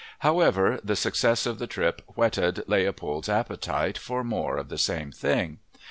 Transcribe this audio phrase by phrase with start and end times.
[0.21, 5.59] However, the success of the trip whetted Leopold's appetite for more of the same thing.